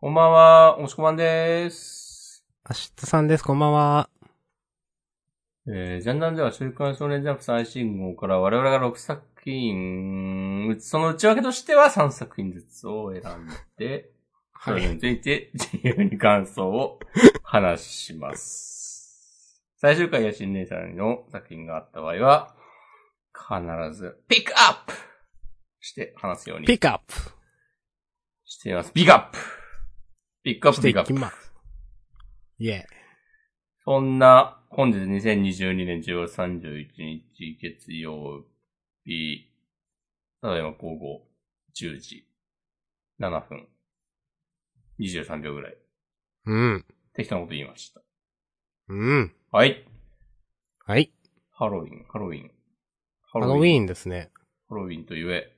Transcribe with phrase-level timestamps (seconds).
[0.00, 2.44] こんばんは、おしこまんでーす。
[2.62, 4.08] アシットさんです、こんばんは。
[5.66, 14.12] えー、ジャンダンでは週刊少年ジャンプ最新号から我々が6作品、うその内訳としては3作品ずつを選んで、
[14.64, 17.00] それについて自由に感想を
[17.42, 19.64] 話します。
[19.78, 22.54] 最終回や新連載の作品があった場合は、
[23.32, 24.94] 必ずピックアップ
[25.80, 27.14] して話すようにピックアップ
[28.44, 28.92] しています。
[28.92, 29.58] ピックアップ
[30.48, 31.12] ピックアッしていプピックアップ。
[31.12, 31.52] きます。
[32.58, 32.84] イェイ。
[33.84, 38.46] そんな、本日2022年10月31日月曜
[39.04, 39.46] 日、
[40.40, 41.26] ただいま午後
[41.78, 42.26] 10時
[43.20, 43.68] 7分
[44.98, 45.76] 23秒ぐらい。
[46.46, 46.84] うん。
[47.12, 48.00] 適当なこと言いました。
[48.88, 49.34] うん。
[49.52, 49.84] はい。
[50.86, 51.12] はい。
[51.52, 52.50] ハロウィン、ハロウィン。
[53.20, 54.30] ハハロウィンですね。
[54.70, 55.57] ハロウィンとゆえ。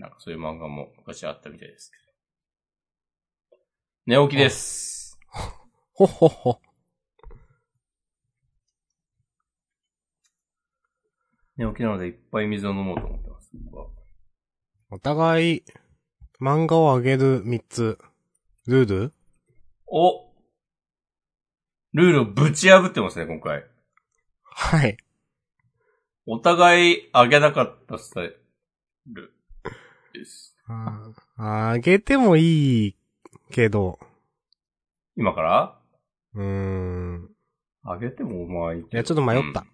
[0.00, 1.98] なんかそういう漫画も昔あったみたいですけ
[4.16, 4.22] ど。
[4.22, 5.18] 寝起きです。
[5.92, 6.58] ほっほっほ。
[11.58, 13.50] 寝起きなのでいっぱい水を飲もうと思ってます。
[13.52, 13.88] 僕は
[14.90, 15.64] お互い、
[16.40, 17.98] 漫画をあげる3つ。
[18.66, 19.12] ルール？
[19.86, 20.32] お
[21.92, 23.66] ルールをぶち破ってますね、今回。
[24.44, 24.96] はい。
[26.24, 28.34] お互い上げなかったスタイ
[29.08, 29.34] ル
[30.12, 30.56] です。
[30.66, 32.96] ああげてもいい
[33.50, 33.98] けど、
[35.16, 35.78] 今から
[36.34, 37.30] うーん。
[37.84, 38.84] 上げてもまあい。
[38.90, 39.64] やちょっと迷った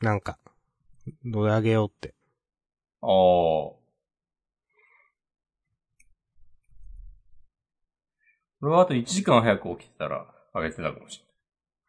[0.00, 0.38] なんか、
[1.24, 2.14] どれあげようって。
[3.02, 3.08] ああ。
[3.08, 3.78] こ
[8.62, 11.18] れはあと1時間早く起きてたら上げてたかもし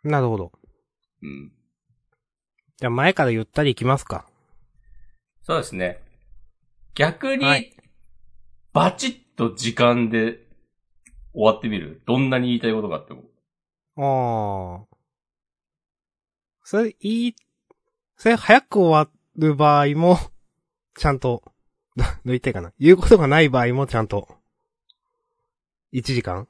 [0.04, 0.22] れない。
[0.22, 0.52] なるほど。
[1.22, 1.52] うん。
[2.78, 4.26] じゃあ前からゆったり行きますか。
[5.42, 6.02] そうですね。
[6.96, 7.79] 逆に、はい
[8.74, 10.48] バチッと時間で
[11.34, 12.02] 終わってみる？
[12.06, 13.24] どんなに言いたいことがあっても。
[13.98, 14.96] ああ。
[16.64, 17.36] それ、いい、
[18.16, 20.18] それ早く終わる場合も、
[20.96, 21.44] ちゃんと、
[21.96, 22.74] どどう言っていいかな。
[22.80, 24.28] 言うことがない場合もちゃんと、
[25.94, 26.48] 1時間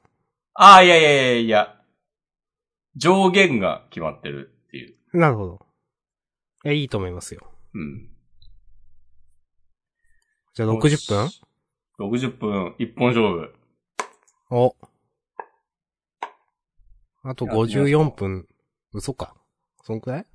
[0.52, 1.80] ああ、いやいやいやいや。
[2.96, 5.18] 上限が決まってるっていう。
[5.18, 5.66] なるほど。
[6.64, 7.50] いや、いいと思いますよ。
[7.72, 8.10] うん。
[10.52, 11.49] じゃあ60分？
[12.00, 13.54] ?60 分、一本勝負。
[14.50, 14.74] お。
[17.22, 18.48] あとやってみますか54分。
[18.94, 19.36] 嘘か。
[19.82, 20.26] そんくらい？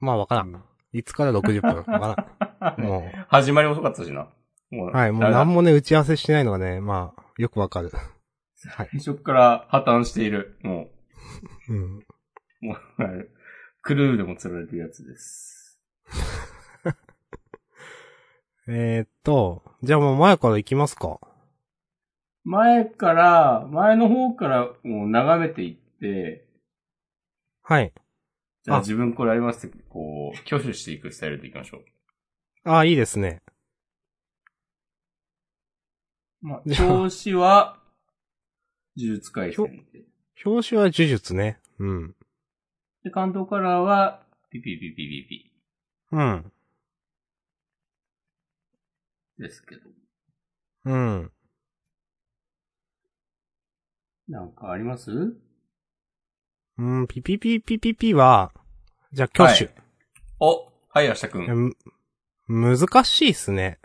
[0.00, 0.48] まあわからん。
[0.48, 0.62] うん
[0.94, 1.74] いつから60分？
[1.76, 2.26] わか
[2.60, 2.80] らん。
[2.84, 4.28] も始まり遅かったしな。
[4.70, 7.90] はい、もう何もね、打ち合わせしてないのがね、まあ、よくわかる。
[8.68, 8.88] はい。
[8.92, 10.58] 最初から破綻している。
[10.62, 10.90] も
[11.68, 11.98] うん。
[11.98, 12.02] う、
[12.60, 13.28] もう、はい
[13.84, 15.80] クルーでも釣られてるやつです。
[18.68, 21.18] えー、っと、じゃあもう前から行きますか。
[22.44, 26.46] 前から、前の方からもう眺めていって、
[27.62, 27.92] はい。
[27.96, 28.00] あ
[28.64, 31.84] じゃあ自分これありますって、こう、挙手していくスタイルでいきましょう。
[32.64, 33.42] ああ、いいですね。
[36.40, 37.78] まあ、じゃあ調子は、
[38.96, 40.04] 呪術回戦で。
[40.44, 41.58] 表紙は呪術ね。
[41.78, 42.14] うん。
[43.02, 45.52] で、関東カラーは、ピピピピピピ
[46.12, 46.52] うん。
[49.42, 49.82] ですけど。
[50.86, 51.32] うん。
[54.28, 55.10] なんかあります？
[56.78, 58.52] うん、ピピピピピピは、
[59.12, 59.66] じゃあ挙手。
[59.66, 59.74] はい
[60.40, 61.76] おはい、明日くん。
[62.48, 63.78] む難しいっすね。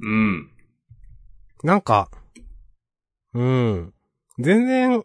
[0.00, 0.50] うん。
[1.62, 2.10] なんか、
[3.32, 3.94] うん。
[4.38, 5.04] 全然、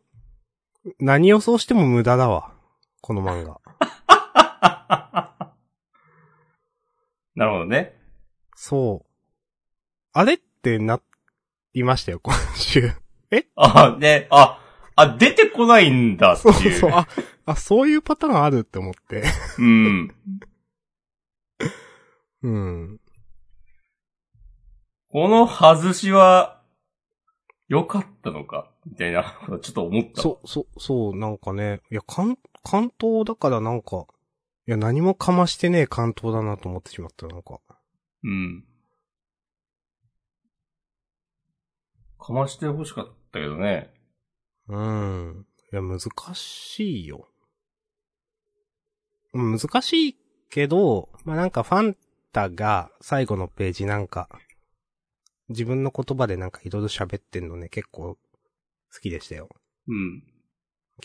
[1.00, 2.54] 何予想しても無駄だわ。
[3.02, 3.62] この漫画。
[7.36, 7.96] なるほどね。
[8.56, 9.07] そう。
[10.18, 11.00] あれってな、
[11.74, 12.92] いましたよ、今週。
[13.56, 14.60] あ、ね、あ、
[14.96, 16.80] あ、出てこないんだってそういう。
[16.80, 17.08] そう、あ、
[17.46, 19.24] あ、そういうパターンあるって思って。
[19.60, 20.16] うん。
[22.42, 23.00] うん。
[25.12, 26.64] この外しは、
[27.68, 28.72] 良かったのか？
[28.88, 30.24] みたいな、ちょっと思った。
[30.24, 34.08] そう、そう、そう、なんかね、いや、関、関東だからなんか、
[34.68, 37.60] いや、何もかましてねえ関東だなと思ってしまった、なんか。
[38.24, 38.64] うん。
[42.28, 43.90] かまして欲しかったけどね。
[44.68, 45.46] うん。
[45.72, 46.00] いや、難
[46.34, 47.30] しいよ。
[49.34, 50.16] うん難しい
[50.50, 51.98] けど、まあ、なんかファン
[52.34, 54.28] タが最後のページなんか、
[55.48, 58.18] 自分の言葉でなんかいろいろ喋ってんのね、結構
[58.94, 59.48] 好きでしたよ。
[59.88, 60.24] うん。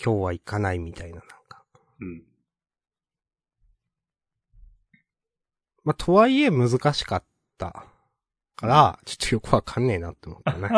[0.03, 1.65] 今日は行かないみたいななんか。
[2.01, 2.25] うん。
[5.85, 7.25] まあ、とはいえ難しかっ
[7.59, 7.92] た
[8.63, 10.69] から、ちょっとよくわかんねえなって思ったね。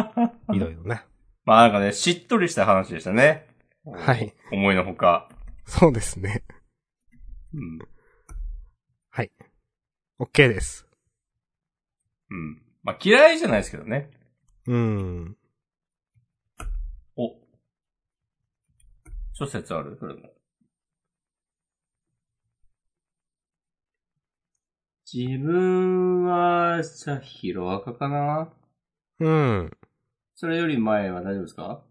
[0.53, 1.05] いろいろね。
[1.45, 3.47] まあなんかね、しっとりした話でしたね。
[3.85, 4.35] はい。
[4.51, 5.29] 思いのほか。
[5.67, 6.43] そうですね。
[7.53, 7.79] うん。
[10.19, 10.87] OK です。
[12.31, 12.63] うん。
[12.83, 14.11] まあ嫌いじゃないですけどね。
[14.67, 15.37] うん。
[17.17, 17.37] お。
[19.33, 19.97] 諸説ある？
[19.99, 20.31] それも。
[25.15, 28.53] 自分は、じゃあ、ヒロアカかな？
[29.21, 29.71] うん。
[30.35, 31.85] それより前は大丈夫ですか？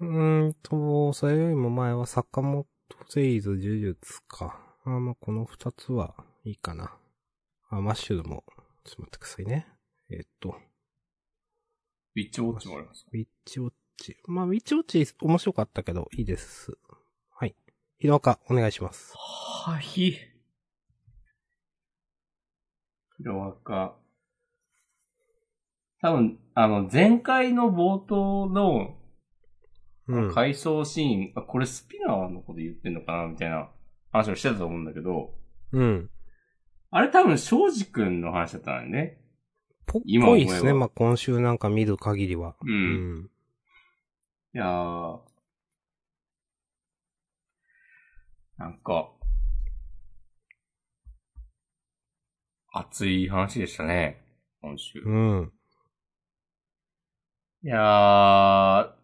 [0.00, 2.66] うーんと、それよりも前は坂本
[3.08, 4.60] セイズ呪術か。
[4.84, 6.14] あまあ、この二つは
[6.44, 6.94] いいかな。
[7.70, 8.44] あ、マッシュルも、
[8.84, 9.66] ちょっと待ってくださいね。
[10.10, 10.50] えっと、
[12.14, 13.06] ウィッチウォッチもあります。
[13.10, 14.18] ウィッチウォッチ。
[14.26, 16.76] まあ、ウィッチウォッチ面白かったけど、いいです。
[17.30, 17.54] はい。
[17.96, 19.14] ヒロアカ、お願いします。
[19.16, 20.27] はい。
[23.18, 23.96] ヒロアカ。
[26.00, 28.94] 多分、あの、前回の冒頭の
[30.06, 30.34] うん。
[30.34, 33.68] 回想シーン、あ、これスピナーのこと言ってんのかなみたいな
[34.10, 35.34] 話をしてたと思うんだけど、
[35.72, 36.10] うん。
[36.90, 39.20] あれ多分、庄司くんの話だったのよね。
[39.86, 40.72] ぽっ今思えばぽいですね。
[40.72, 42.56] まあ、今週なんか見る限りは。
[42.62, 42.66] う。
[42.66, 43.30] うんん。
[44.54, 45.18] いやー。
[48.56, 49.10] なんか、
[52.78, 54.22] 熱い話でしたね。
[54.62, 55.00] 今週。
[55.00, 55.52] うん。
[57.64, 58.94] いやー、あ、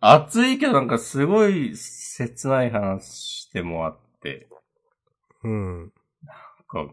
[0.00, 4.48] 熱いけどなんかすごい切ない話でもあって、
[5.44, 5.78] うん。
[5.78, 5.86] なん
[6.66, 6.92] か、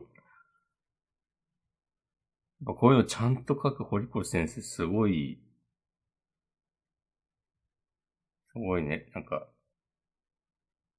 [2.76, 5.40] こういうのちゃんと書く堀越先生すごい、
[8.52, 9.48] すごいね、なんか、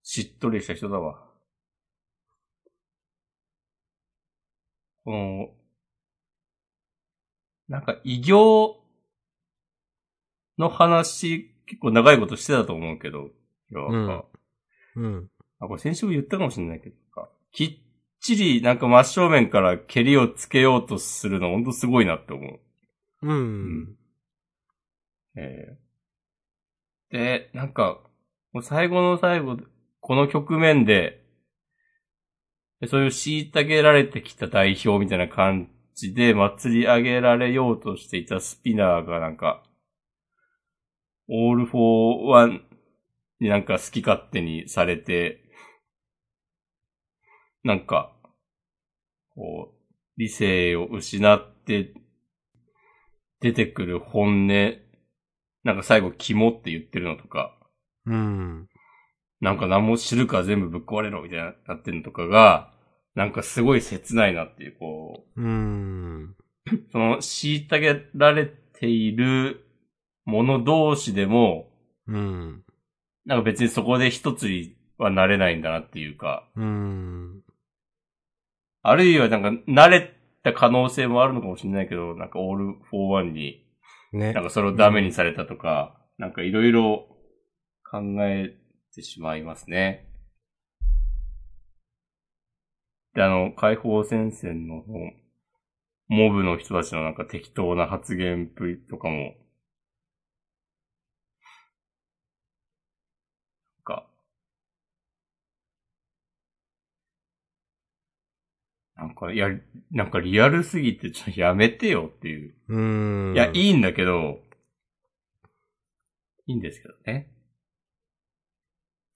[0.02, 1.29] しっとりした人だわ。
[5.10, 5.48] この、
[7.68, 8.76] なんか異形
[10.56, 13.30] の話、結構長いことしてたと思うけど、
[13.72, 14.24] なんか、
[14.94, 15.30] うん。
[15.58, 16.96] あ、これ先週も言ったかもしれないけど、
[17.50, 17.78] きっ
[18.20, 22.60] ちりなんか真正面から蹴りをつけようとするのほんとすごいなって思
[23.22, 23.28] う。
[23.28, 23.96] うん。
[25.36, 25.90] えー
[27.10, 28.00] で、なんか、
[28.52, 29.64] もう最後の最後で、
[29.98, 31.24] この局面で、
[32.80, 39.62] でそういう虐げられてきた代表みたいな感じで祭り上げられようとしていたスピナーがなんか、
[41.28, 42.62] オールフォーワン
[43.38, 45.44] になんか好き勝手にされて、
[47.62, 48.16] なんか、
[49.34, 49.80] こう、
[50.16, 51.92] 理性を失って
[53.40, 54.48] 出てくる本音、
[55.64, 57.58] なんか最後肝って言ってるのとか、
[58.06, 58.68] うん。
[59.40, 62.72] なんか何も知るか全部ぶっ壊れろみたいななってるのとかが、
[63.14, 66.34] なんかすごい切ないなっていう、こうん。
[66.66, 69.64] う、その虐げられている
[70.24, 71.68] 者同士でも、
[72.06, 72.64] うん。
[73.26, 77.42] なんか別にそこで一つにはなれないんだなっていうか、うん。
[78.82, 83.64] あるいはなんか慣れた可能性もあるのかもしれないけど、なんかオールフォーワンに
[84.12, 84.44] ねなん。
[84.44, 87.06] かそれをダメにされたとか、なんかいろいろ
[87.90, 88.54] 考え
[88.94, 90.06] てしまいますね。
[93.14, 94.84] で、あの、解放戦線の
[96.08, 99.34] モブの人たちのなんか適当な発言っぷりとかも、
[103.78, 104.06] なんか、
[108.96, 109.48] なんか、や、
[109.90, 112.54] なんかリアルすぎてちょっとやめてよっていう。
[112.68, 113.34] うん。
[113.34, 114.40] いや、いいんだけど、
[116.46, 117.28] いいんですけどね。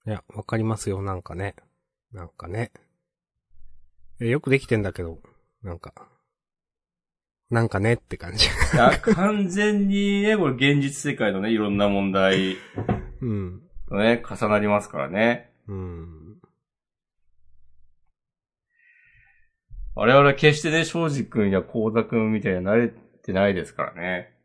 [0.07, 1.55] いや、わかりますよ、なんかね。
[2.11, 2.71] なんかね。
[4.21, 5.19] えよくできてんだけど、
[5.63, 5.93] なんか。
[7.49, 8.45] なんかねって感じ。
[8.45, 12.57] いや、完全にね、これ現実世界のね、いろんな問題
[13.21, 13.61] うん。
[13.87, 15.51] とね、重なりますからね。
[15.67, 16.41] うん。
[19.95, 22.89] 我々は決してね、庄司くんや光田くんみたいになれ
[23.23, 24.35] てないですからね。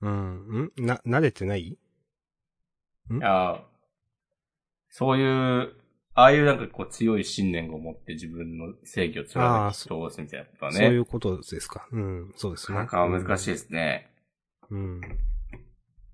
[0.00, 0.70] うん。
[0.78, 0.86] ん？
[0.86, 1.76] な、慣れてない？
[3.10, 3.64] いや、
[4.88, 5.24] そうい
[5.64, 5.74] う、
[6.14, 10.96] ああいうなんかこう強い信念を持って自分の正義を貫き通すみたいなことはそういね。
[10.96, 11.88] うことですか。
[11.90, 12.78] うん、そうですね。
[12.78, 14.10] なかなか難しいですね。
[14.70, 15.00] うん。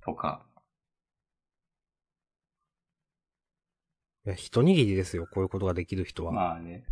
[0.05, 0.47] とか。
[4.27, 6.33] いや、一握りですよ、こういうことができる人は。
[6.33, 6.85] まあね。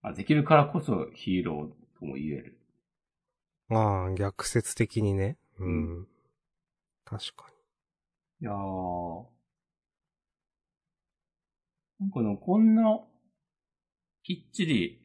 [0.00, 2.57] まあ、できるからこそヒーローとも言える。
[3.70, 5.36] ああ、逆説的にね。
[5.58, 6.06] うん。
[7.04, 7.46] 確か
[8.40, 9.24] いやー。
[12.00, 13.00] なんかでもこんな
[14.22, 15.00] きっちり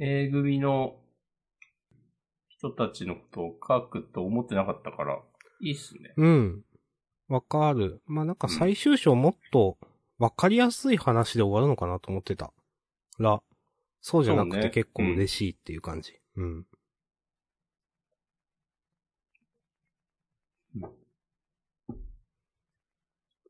[0.00, 0.96] A 組の
[2.48, 5.20] 人たちのことを書くと思ってなかったから、
[5.60, 6.14] いいっすね。
[6.16, 6.64] うん。
[7.28, 8.02] わかる。
[8.06, 9.78] まあ、なんか最終章もっと
[10.18, 12.52] わかりやすい話で終わるのかなと思ってた。
[13.18, 13.42] ら、
[14.00, 16.14] そうじゃなくて結構嬉しいっていう感じ。
[16.36, 16.66] うん。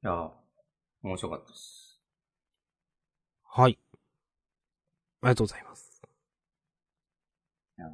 [0.05, 0.31] いやー、
[1.05, 2.01] 面白かったです。
[3.45, 3.79] はい。
[5.21, 6.03] ありがとうございます。
[7.79, 7.91] いやー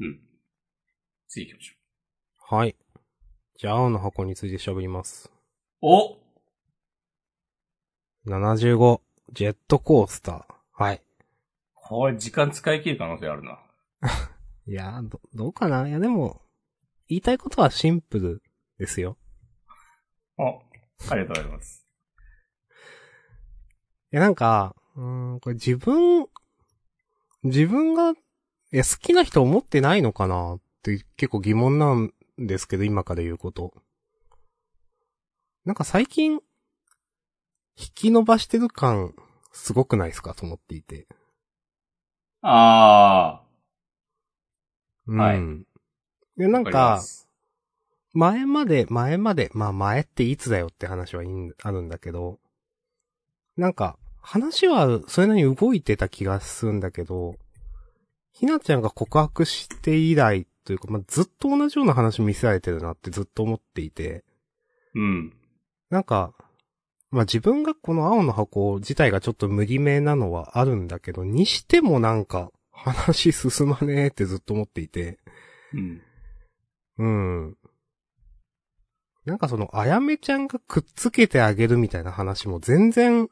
[0.00, 0.20] うん。
[1.28, 2.76] 次行きましょはい。
[3.56, 5.30] じゃあ、青の箱について喋ります。
[5.80, 5.86] う。
[5.86, 6.18] お
[8.26, 9.00] 75、
[9.32, 10.44] ジェットコースター。
[10.72, 11.02] はい。
[11.72, 13.58] これ時間使い切る可能性あるな。
[14.68, 15.88] いやー、ど、どうかな？
[15.88, 16.42] いや、でも、
[17.08, 18.42] 言いたいことはシンプル
[18.78, 19.16] ですよ。
[20.40, 21.86] あ、ありがとうございます。
[24.12, 26.26] いや、なんか、うーん、これ自分、
[27.42, 28.14] 自分が、い
[28.72, 33.72] や、好きな人思ってないのかなって結構疑問なんですけど、今から言うこと。
[35.64, 36.40] なんか最近、
[37.76, 39.14] 引き伸ばしてる感、
[39.52, 41.06] すごくないですかと思っていて。
[42.42, 43.42] あ
[45.06, 45.18] うん。
[45.18, 45.38] はい
[46.36, 46.62] で、なー。
[46.62, 47.02] んわか
[48.12, 52.38] 前まで、前まで、まあ前っていつだよって話はいいんあるんだけど、
[53.56, 57.36] なんか、話はそれなりに動いてた気がするんだけど、
[58.32, 64.24] ひなちゃんが告白して以来というか、まあ、ずっと同じような話見せられてるなってずっと思っていて、
[64.94, 65.32] うん。
[65.88, 66.32] なんか、
[67.10, 75.18] まあ、自分がこの青の箱自体がちょっと無理めなのはあるんだけど、にしてもなんか、話進まねえってずっと思っていて、
[75.74, 76.02] うん。
[76.98, 77.56] うん。
[79.24, 83.28] なんかその、あやめちゃんがくっつけてあげるみたいな話も全然、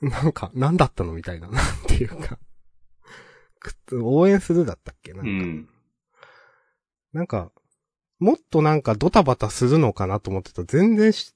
[0.00, 2.38] なんか、なんだったのみたいな、 なんていうか。
[3.58, 5.68] くっつ応援するだったっけなんか、うん。
[7.12, 7.52] なんか、
[8.18, 11.34] もっとなんかドタバタするのかなと思ってたら全然し、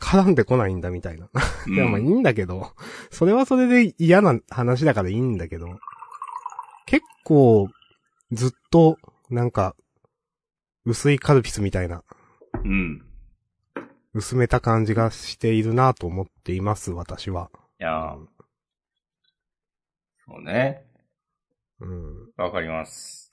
[0.00, 1.28] 絡んでこないんだみたいな。
[1.68, 2.72] いや、まあいいんだけど、
[3.10, 5.78] それはそれで嫌な話だからいいんだけど、
[6.86, 7.68] 結構、
[8.32, 8.98] ずっと、
[9.30, 9.76] なんか、
[10.84, 12.02] 薄いカルピスみたいな、
[12.64, 13.11] うん。
[14.14, 17.50] 薄めた感じがしているなと思っています、私は。
[17.80, 18.26] いやー
[20.26, 20.84] そうね。
[21.80, 22.30] うん。
[22.36, 23.30] わかります。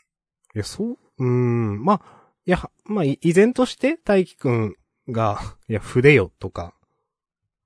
[0.55, 4.75] いや、そう、うーん、まあ、いや、まあ、い依然として、大輝くん
[5.09, 6.74] が、いや、触れよとか、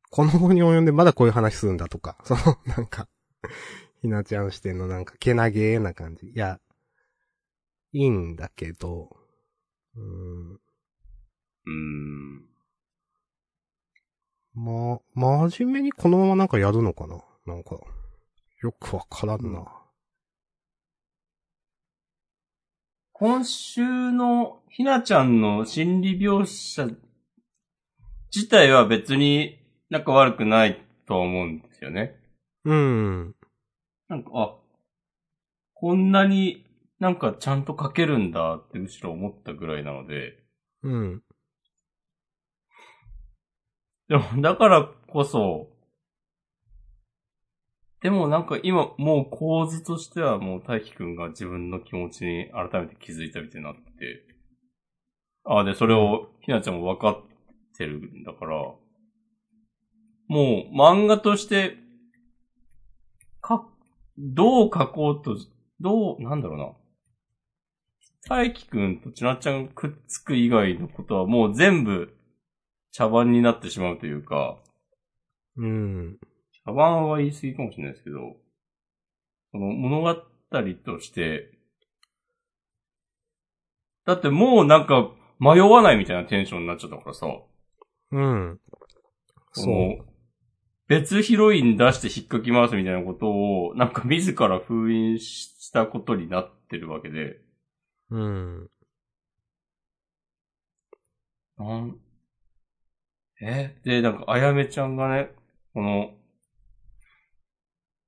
[0.09, 3.07] この後に及んでまだこういう話するんだとか、 その、なんか、
[4.01, 6.27] ひなちゃん視点のなんか、けなげな感じ。
[6.27, 6.59] いや、
[7.93, 9.15] いいんだけど、
[9.95, 12.52] うーん、うーん。
[14.55, 17.17] ま、真面目にこのままなんかやるのかな？
[17.45, 17.77] なんか、
[18.61, 19.65] よくわからんな。
[23.11, 23.81] 今週
[24.11, 26.87] のひなちゃんの心理描写
[28.35, 32.15] 自体は別になんか悪くないとは思うんですよね。
[32.65, 33.35] うん。
[34.09, 34.55] なんか、あ、
[35.73, 36.65] こんなに
[36.99, 40.37] なんかちゃんと書けるんだってむしろ思ったぐらいなので。
[40.83, 41.23] うん。
[44.09, 45.69] でも、だからこそ、
[48.01, 54.25] でもなんか今もう構図としてはもう大輝くんが自分の気持ちに改めて気づいたみたいになって、
[55.45, 57.21] ああ、で、それをひなちゃんも分かっ
[57.77, 58.77] てるんだから、も
[60.27, 61.77] う漫画として、
[63.41, 63.67] か、
[64.17, 65.37] どう書こうと、
[65.79, 66.71] どう、なんだろうな。
[68.29, 72.15] 大輝くんとちなちゃんくっつく以外のことはもう全部
[72.93, 74.59] 茶番になってしまうというか、
[75.57, 76.19] うん。
[76.65, 78.17] 茶番は言い過ぎかもしれないですけど、
[79.51, 80.15] その物語
[80.85, 81.51] として、
[84.05, 85.09] だってもうなんか
[85.39, 87.27] 迷わないみたいなテンションになっちゃったからさ、
[88.11, 88.59] うん。
[89.53, 89.97] その
[90.87, 97.39] 別ヒロイン出して引っかき回すみたいなことを、なんか自ら封印したことになってるわけで、
[98.11, 98.69] うん。
[101.57, 101.97] なん、
[103.45, 105.29] えで、なんか、あやめちゃんがね、
[105.73, 106.11] この、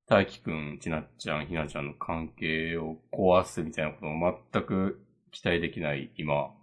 [0.08, 4.12] 大輝くん、ちなっちゃん、ひなちゃんの関係を壊すみたいなことを
[4.54, 6.54] 全く期待できない今、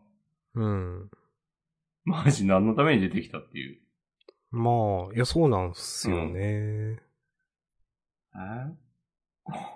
[0.55, 1.11] うん。
[2.05, 3.79] マジ何のために出てきたっていう。
[4.50, 6.41] まあ、いや、そうなんすよね。
[6.43, 6.99] え？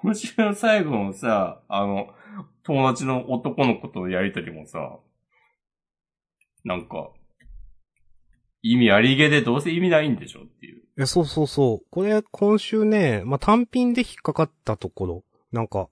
[0.03, 2.15] 今週の最後のさ、あの、
[2.63, 4.99] 友達の男の子とのやりとりもさ、
[6.65, 7.11] なんか、
[8.71, 10.83] 意味ありげでどうせ意味ないんでしょっていう。
[10.97, 11.87] や、そうそうそう。
[11.91, 15.25] これ、今週ね、まあ、単品で引っかかったところ。
[15.53, 15.89] なんか、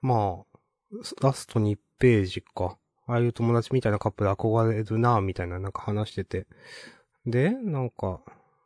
[0.00, 2.78] まあ、ラスト2ページか。
[3.06, 6.46] ああいう友達みたいなカップル憧れるなみたいななんか話してて。
[7.26, 8.20] で、なんか、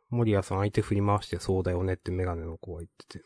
[0.09, 3.25] 森谷さん相手振り回してそうだよねってメガネの子が言ってて。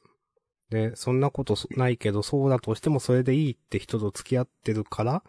[0.70, 5.24] で、そんなことないけど、そうだとしてもそれでいいって人と付き合ってるから、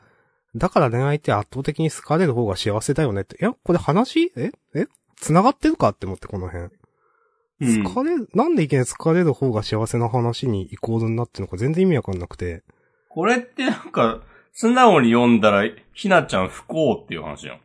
[0.54, 3.36] だから恋愛って圧倒的に好かれる方が幸せだよねって。
[3.40, 4.32] いや、これ話？
[4.36, 4.52] え？
[4.74, 4.86] え？
[5.16, 6.64] 繋がってるかって思って、この辺。
[6.64, 7.86] うん。
[7.86, 12.62] 疲れる、なんでいきなり疲れる方が幸せな話にイコールになってるのか全然意味わかんなくて。
[13.08, 15.62] これってなんか、素直に読んだら、
[15.94, 17.60] ひなちゃん不幸っていう話やん。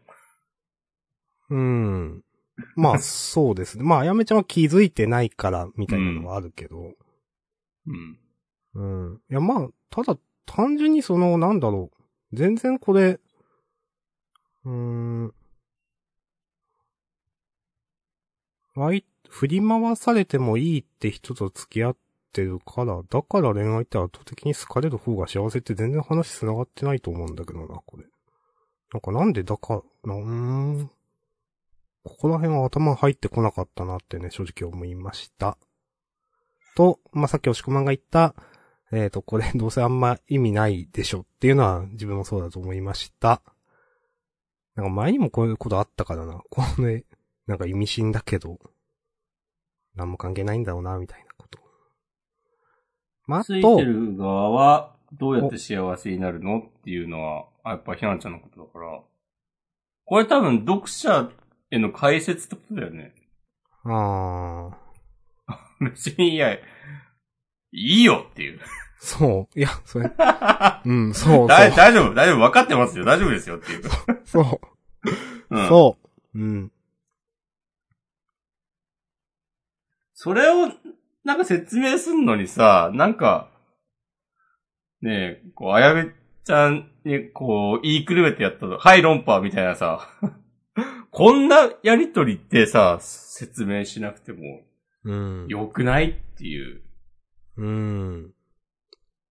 [1.50, 2.24] うん。
[2.76, 3.84] まあ、 そうですね。
[3.84, 6.94] まあ、あやめちゃんは気づいてないから、みたいなのはあるけど。
[7.88, 8.20] うん。
[8.76, 9.22] うん。
[9.30, 11.97] いや、まあ、ただ、単純にその、なんだろう。
[12.34, 13.20] 全然これ、
[14.66, 15.34] うーん。
[18.76, 21.98] わい、振り回されてもいいって人と付き合っ
[22.34, 28.04] てるから、だから恋愛って圧倒的に好かれる方が幸せって全然話繋がってないと思うんだけどな、これ。
[28.94, 30.92] なんかなんでだから、うーん。
[32.04, 35.58] ここら辺は頭入ってこなかったなってね、正直思いました。
[36.76, 38.36] と、まあ、さっき押し込まんが言った、
[38.92, 43.42] えっ、と、これ どうせあんま意味ないでしょっていうのは自分もそうだと思いました。
[44.76, 46.42] なんか前にもこういうことあったからな。
[46.50, 47.04] これ、
[47.48, 48.60] なんか意味深だけど、
[49.96, 51.60] 何も関係ないんだろうな、みたいなこと。
[53.26, 59.02] まあ、あついとて、る側は、どうやって幸せになるのっていうのは、あやっぱひなちゃんのことだから。
[60.06, 61.32] これ多分読者
[61.72, 63.14] への解説ってことだよね。
[63.84, 66.58] あー、 別に、いや、
[67.78, 68.60] いいよっていう。
[69.00, 69.60] そう。
[69.60, 70.10] いや、それ、
[70.86, 71.48] うん、そう、そう。
[71.48, 73.84] 大丈夫、大丈夫、分かってますよ、大丈夫ですよっていう。
[74.26, 75.56] そう。
[75.56, 75.68] うん。
[75.68, 75.98] そ
[76.34, 76.40] う。
[76.40, 76.72] うん。
[80.14, 80.72] それを、
[81.24, 83.52] なんか説明すんのにさ、なんか、
[85.02, 86.12] ねえ、こう、あやめ
[86.44, 90.10] ちゃんに、こう、言いくるめてやったと、はい、論破みたいなさ、
[91.12, 94.64] こんなやりとりってさ、説明しなくても
[95.04, 95.46] うん。
[95.48, 96.82] 良くないっていう。
[97.58, 98.34] うん。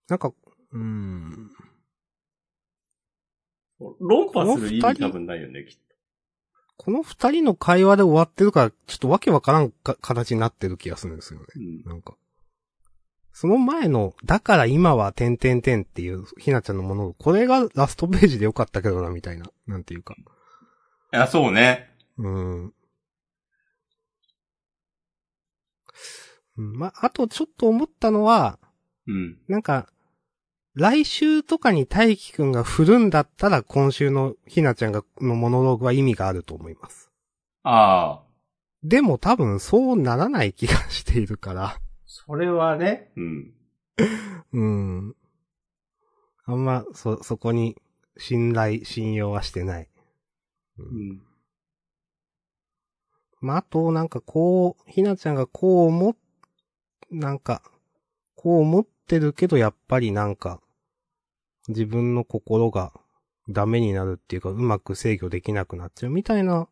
[0.09, 0.33] なんか、
[0.73, 1.51] うん。
[4.01, 5.79] 論破する意味多分ないよね、きっ
[6.79, 11.47] この二人の会話で終わってるから、ちょっとわけわからんか形になってる気がするんですよね。
[11.47, 11.59] と。
[11.59, 11.83] うん。
[11.85, 12.17] なんか。
[13.33, 19.51] その前の、だから今は点々点っていうひなちゃんのもの、これがラストページでよかったけどな、みたいな。
[19.67, 20.15] なんていうか。
[20.15, 21.91] いや、そうね。
[22.19, 22.63] うん。
[22.65, 22.73] うん
[26.61, 28.59] まあ、あとちょっと思ったのは、
[29.07, 29.39] うん。
[29.49, 29.89] なんか、
[30.75, 37.11] 来週とかに大輝くんが振るんだったら今週のひなちゃんが、のモノローグは意味があると思います。
[37.63, 38.27] ああ、
[38.83, 41.81] でも多分そうならない気がしているから。
[42.05, 43.11] それはね。
[43.17, 43.55] うん。
[44.53, 45.17] うん。
[46.45, 47.77] あんま、そ、そこに
[48.19, 49.89] 信頼、信用はしてない。
[50.79, 51.23] うん。
[53.41, 56.17] まあ、あと、なんかこう、ひなちゃんがこう思っ、
[57.11, 57.63] なんか、
[58.35, 60.61] こう思ってるけど、やっぱりなんか、
[61.69, 62.93] 自分の心が
[63.49, 66.69] ダメになるっていうか、うまく制御できなくなっちゃうみたいな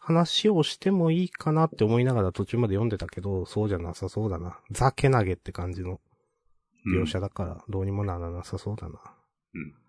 [0.00, 4.58] 話をしてもいいかなって思いながら途中まで読んでたけど、そうじゃなさそうだな。
[4.70, 6.00] ザケ投げって感じの
[6.86, 9.00] 描写だから、どうにもならなさそうだな。
[9.54, 9.86] うん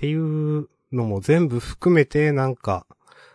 [0.00, 2.86] ていうのも全部含めて、なんか、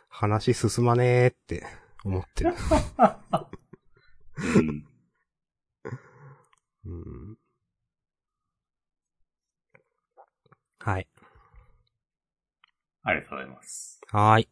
[0.09, 1.63] 話進まねーって
[2.03, 2.55] 思ってる。
[4.57, 4.87] うん。
[6.85, 7.37] うん
[10.79, 11.07] はい。
[13.03, 13.99] ありがとうございます。
[14.11, 14.49] はーい。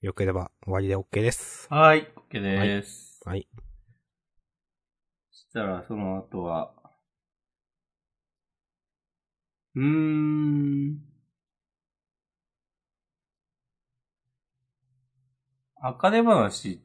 [0.00, 1.66] よければ終わりで OK です。
[1.70, 3.20] はい、OK です。
[3.24, 3.48] はい。
[5.32, 6.72] そしたら、その後は、
[9.74, 10.98] うーん。
[15.80, 16.80] あかね話、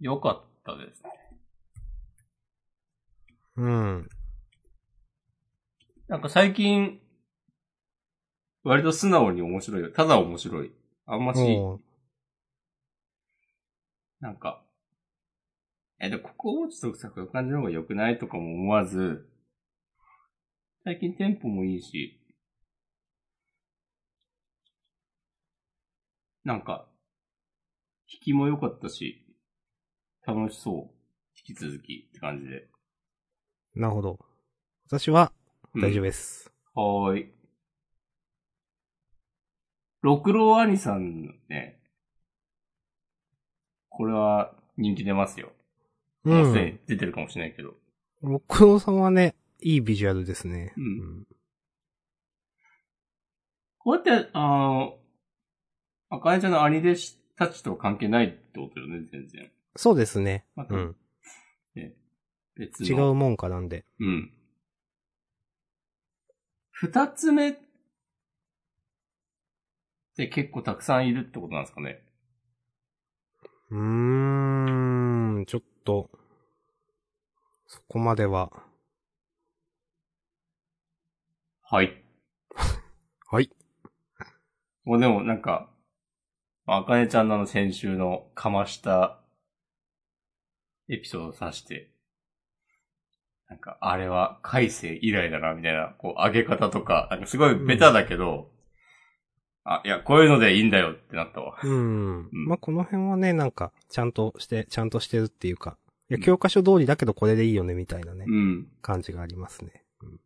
[0.00, 1.10] 良かったですね。
[3.56, 4.08] うん。
[6.08, 7.00] なんか最近、
[8.64, 9.92] 割と素直に面白いよ。
[9.92, 10.72] ただ面白い。
[11.06, 11.40] あんまし、
[14.20, 14.64] なんか、
[16.00, 19.28] え、で、ここをちょっとさ、こういう感じの方が良くないとかも思わず、
[20.84, 22.20] 最近テンポもいいし、
[26.44, 26.86] なんか、
[28.08, 29.25] 引きも良かったし、
[30.26, 30.74] 楽しそう。
[31.36, 32.66] 引き続きって感じで。
[33.74, 34.18] なるほど。
[34.88, 35.32] 私は
[35.74, 36.04] 大丈夫夫。
[36.04, 36.52] です。
[36.74, 37.32] はーい。
[40.02, 41.80] 六郎兄さんのね、
[43.88, 45.52] これは人気出ますよ。
[46.24, 46.30] う。
[46.30, 47.74] もうすでに出てるかもしれないけど。
[48.22, 50.72] 六郎さんはね、いいビジュアルですね。
[50.76, 51.26] うん
[53.78, 54.98] こうやって、あの、
[56.08, 59.48] あかねちゃんの兄弟子たちと関係ないってことよね、全然。
[59.76, 60.44] そうですね。
[60.56, 60.96] またうん。
[62.56, 62.88] 別の。
[62.88, 63.84] 違うもんかなんで。
[64.00, 64.32] うん。
[66.70, 67.54] 二つ目っ
[70.16, 72.02] て結構たくさんいるってことなんですかね。
[73.70, 76.10] うーん、ちょっと、
[77.66, 78.50] そこまでは。
[81.62, 82.02] はい。
[83.28, 83.50] はい。
[84.84, 85.68] もうでもなんか、
[86.66, 89.20] あかねちゃんのあの先週のかました
[90.88, 91.90] エピソードを指して、
[93.48, 98.50] なんか、あれは改正以来だな、みたいな、こう、上げ方とか、なんかすごいベタだけど、
[99.64, 101.58] あ、いや、こういうのでいいんだよってなったわ。
[101.62, 102.20] うん。
[102.22, 105.76] んまあ、この辺はね、なんか、ちゃんとして、ちゃんとしてるっていうか、
[106.08, 108.68] いや、うん教科書通りだけどこれでいいよね、みたいなね、うん。
[108.80, 109.84] 感じがありますね。
[110.02, 110.20] うん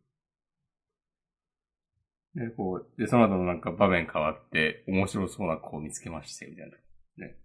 [2.33, 6.71] で、こう、で、その後のなんか場面変わって、面白そうな子を見つけまして、みたい
[7.17, 7.25] な。
[7.27, 7.35] ね。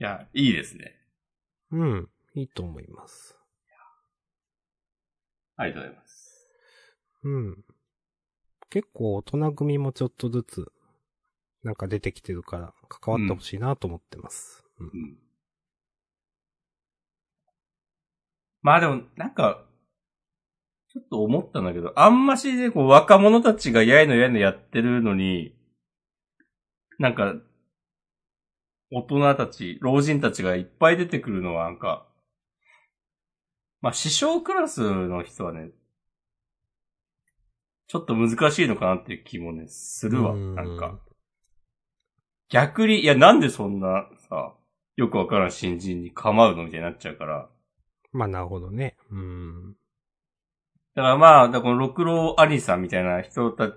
[0.00, 0.96] いや、いいですね。
[1.76, 2.08] うん。
[2.34, 3.38] いいと思います。
[5.56, 6.48] ありがとうございます。
[7.24, 7.64] うん。
[8.70, 10.72] 結構大人組もちょっとずつ、
[11.62, 14.64] なんか出てきてるから、関わってほしいなと思ってます。
[14.78, 15.18] うんうん。
[18.62, 19.64] まあでも、なんか、
[20.88, 25.54] ちょっと思ったんだけど、あんましでこう若者たちがやいのやいのやってるのに、
[26.98, 27.34] なんか、
[28.92, 32.06] 大人たち、老人たちがいっぱい出てくるのはなんか、
[33.80, 35.70] まあ師匠クラスの人はね、
[37.88, 40.32] ちょっと難しいのかなっていう気もね、するわ。
[40.32, 40.98] うんなんか。
[42.48, 44.54] 逆に、いやなんでそんなさ、
[44.96, 47.48] よくわからん新人に構うのみたいになっちゃうから。
[48.12, 48.96] まあ、なるほどね。
[49.10, 49.74] うん。
[50.94, 53.74] だからまあ、だこの六郎兄さんみたいな人たち、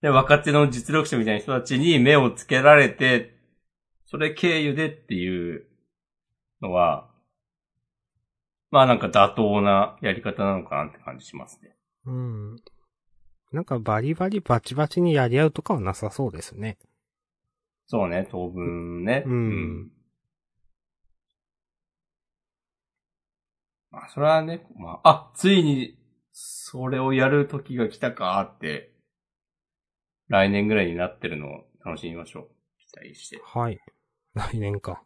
[0.00, 3.36] で、若手の実力者みたいな人たちに目をつけられて、
[4.12, 5.64] それ経由でっていう
[6.60, 7.08] のは、
[8.70, 11.74] まあなんか妥当なやり方なのかなって感じしますね。
[12.04, 12.56] うん。
[13.52, 16.76] なんかバリバリバチバチにやり合うとかはなさそうですね。
[17.86, 19.24] そうね、当分ね。
[19.24, 19.90] うん
[23.90, 25.98] まあ、それはね、まあ、あ、ついに、
[26.32, 28.92] それをやる時が来たかって、
[30.28, 32.48] 来年ぐらいになってるのを楽しみましょう。
[32.78, 33.40] 期待して。
[33.42, 33.80] はい。
[34.34, 35.02] 来年か。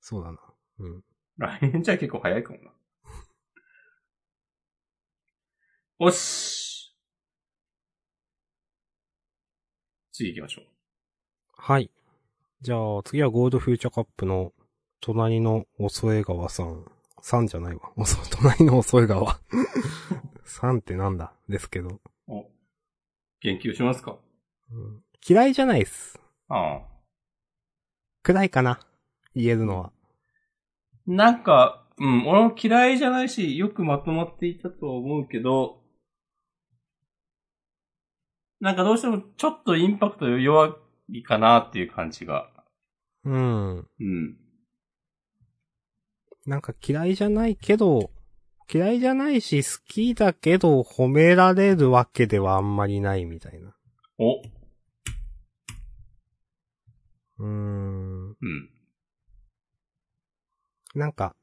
[0.00, 0.38] そうだな。
[0.78, 1.04] うん。
[1.38, 2.70] 来年じゃ結構早いかもな。
[5.98, 6.94] おし。
[10.12, 10.64] 次行きましょう。
[11.56, 11.90] はい。
[12.62, 14.52] じゃあ、次はゴールドフューチャーカップの、
[15.00, 16.84] 隣のおそえ川さん。
[17.22, 17.90] さんじゃないわ。
[17.96, 19.40] おそ、隣のおそえ川。
[20.44, 21.32] さんってなんだ？
[21.48, 22.50] ですけど、お、
[23.40, 24.18] 言及しますか？
[24.70, 26.18] うん嫌いじゃないっす。
[26.48, 26.89] ああ。
[28.22, 28.80] 暗いかな？
[29.34, 29.92] 言えるのは。
[31.06, 35.82] なんか、うん、俺も嫌いじゃないし、よくまとまっていたとは思うけど、
[38.60, 40.76] なんかどうしてもちょっとインパクト弱
[41.08, 42.50] いかなっていう感じが。
[43.24, 43.76] うん。
[43.78, 44.36] うん。
[46.46, 48.10] なんか嫌いじゃないけど、
[48.72, 53.74] 嫌いじゃないし好きだけど褒められるわけではあんまりないみたいな。
[54.18, 54.40] お、
[57.38, 58.09] うーん。
[58.42, 58.70] うん。
[60.94, 61.36] なんか、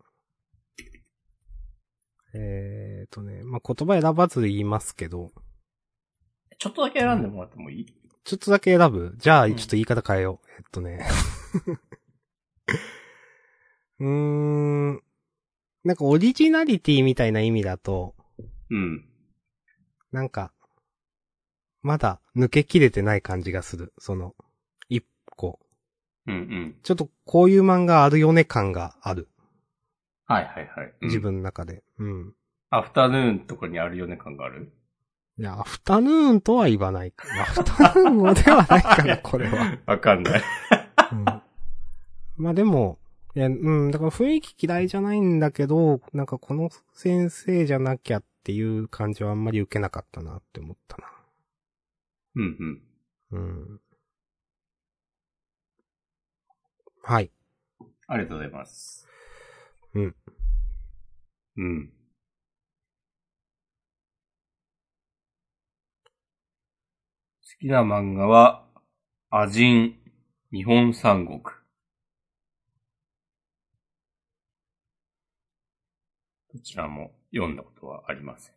[2.34, 5.32] えーとね、まあ、言葉選ばず言いますけど、
[6.60, 7.86] ちょっとだけ選んでもらってもいい？
[8.24, 9.16] ちょっとだけ選ぶ？
[9.18, 10.48] じゃあ、うんちょっと言い方変えよう。
[10.58, 11.06] えっとね。
[14.00, 14.08] うー
[14.92, 15.02] ん。
[15.84, 18.16] なんかオリジナリティみたいな意味だと、
[18.70, 19.08] うん。
[20.12, 20.52] なんか、
[21.82, 23.94] まだ抜けきれてない感じがする。
[23.98, 24.36] その、
[24.90, 25.06] 一
[25.38, 25.60] 個。
[26.28, 26.76] うんうん。
[26.84, 29.28] ちょっとこういう漫画あるよね感がある。
[30.26, 30.94] はいはいはい。
[31.02, 31.20] うん自。
[31.20, 31.84] 分の中で。
[32.00, 32.34] うん。
[32.70, 34.72] アフタヌーンとかにあるよね感がある？
[35.40, 37.42] いや、アフタヌーンとは言わないかな。
[37.44, 39.78] アフタヌーンではないかな、 これは。
[39.86, 40.42] わかんない。
[41.12, 41.26] うん、
[42.38, 43.00] まあでも、
[43.36, 51.08] いや、うん、だから雰囲気嫌いじゃないんだけど、なんかこの先生じゃなきゃっていう感じはあんまり受けなかったなって思ったな。
[52.36, 52.82] うん
[53.32, 53.40] うん。
[53.40, 53.40] う
[53.76, 53.82] ん。
[57.08, 57.32] はい。
[58.08, 59.08] ありがとうございます。
[59.93, 60.15] うん。
[61.56, 61.89] うん。
[61.89, 61.93] 好
[67.62, 68.65] きな漫画は、
[69.30, 69.96] アジン、
[70.52, 71.39] 日本三国。
[76.54, 78.56] どちらも読んだことはありません。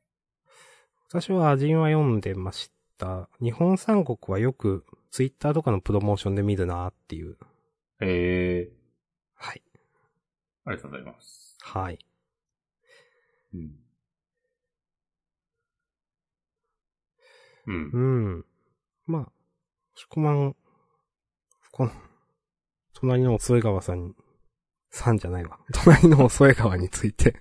[1.09, 3.29] 私はアジンは読んでました。
[3.41, 7.37] 日本三国はよくツイッターとかのプロモーションで見るなっていう
[8.01, 8.73] へえ。
[9.35, 9.63] はい。
[10.65, 11.59] ありがとうございます。
[11.61, 11.99] はい。
[13.55, 13.71] うん。
[17.67, 17.99] うんう。
[18.39, 18.45] ん。
[19.07, 19.33] まあ、
[19.95, 20.57] 宿満、
[21.73, 21.93] この、
[22.95, 24.15] 隣の添川さんに、
[24.91, 25.59] さんじゃないわ。
[25.73, 27.41] 隣の添川について、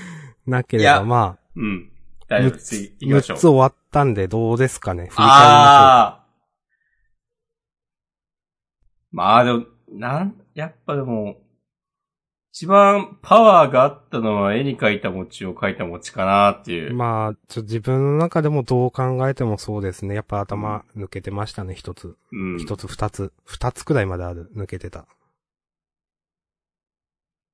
[0.46, 1.92] なければまうん。
[2.22, 2.76] あ、大丈夫です。
[2.76, 3.40] い行きま6しょうつ。
[3.42, 6.28] 終わったんでどうですかね振り返りまああ。
[9.10, 11.36] まあでも、なん、やっぱでも、
[12.52, 16.94] 一番パワーがあったのは絵に描いた餅を描いた餅かなっていう。
[16.94, 20.14] まあ、ちょ、自分の中でもどう考えてもそうですね。
[20.14, 22.16] やっぱ頭抜けてましたね、一つ。
[22.32, 22.58] うん。
[22.58, 25.06] 一つ二つ、二つくらいまである、抜けてた。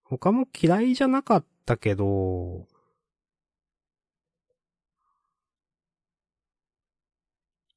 [0.04, 2.66] 他も嫌いじゃなかったけど、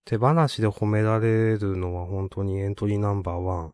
[0.05, 3.73] 手放しで褒められるのは本当にエントリーナンバーワン。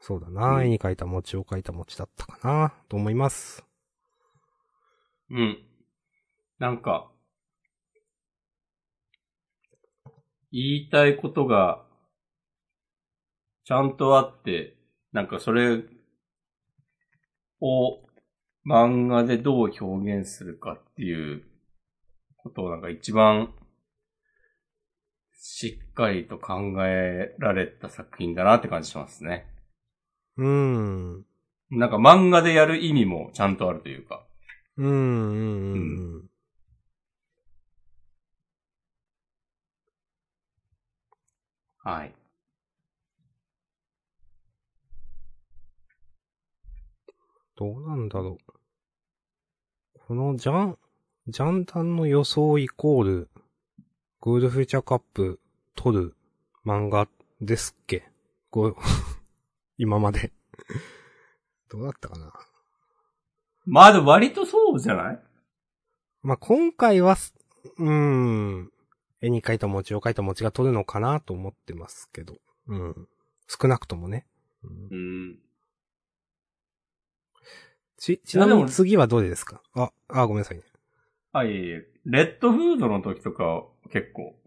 [0.00, 3.64] そうだな、うん絵に描いた餅を描いた餅だったかな、と思います。
[5.30, 5.58] うん。
[6.58, 7.10] なんか、
[10.52, 11.84] 言いたいことが、
[13.64, 14.76] ちゃんとあって、
[15.12, 15.84] なんかそれ
[17.60, 18.00] を
[18.66, 21.44] 漫画でどう表現するかっていう
[22.36, 23.52] ことをなんか一番
[25.34, 29.46] しっかりと考えられた作品だなって感じしますね。
[30.40, 31.18] うーん。
[31.18, 31.24] う
[31.70, 34.24] なんか漫画でやる意味もちゃんとあるというか。
[34.78, 35.82] ーん、うん、うん
[36.14, 36.30] うん。
[41.84, 42.14] はい。
[47.56, 48.52] どうなんだろう。
[50.06, 50.78] このジャン、
[51.28, 53.28] ジャンダンの予想イコール、
[54.20, 55.38] ゴールドフューチャーカップ
[55.76, 56.14] 撮る
[56.64, 57.08] 漫画
[57.42, 58.04] ですっけ？
[58.50, 58.76] こう、
[59.82, 60.30] 今まで。
[61.70, 62.30] どうだったかな？
[63.64, 65.22] まあでも割とそうじゃない？
[66.20, 67.34] まあ、今回はす、
[67.78, 68.70] うーん、
[69.22, 72.36] 絵に描いた餅を描いた餅が撮るのかなと思ってますけど。
[72.66, 73.08] うん。
[73.48, 74.26] 少なくともね。
[74.62, 74.96] うんう
[75.32, 75.38] ん。
[77.96, 79.62] ち、ちなみに次はどれですか？
[79.72, 80.64] あ、あ、ごめんなさいね。
[81.32, 81.88] あ、いえいえ。
[82.04, 84.38] レッドフードの時とか結構